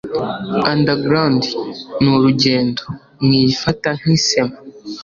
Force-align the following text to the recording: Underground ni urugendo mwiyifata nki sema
Underground 0.73 1.41
ni 2.01 2.09
urugendo 2.15 2.81
mwiyifata 3.23 3.89
nki 3.99 4.17
sema 4.27 4.55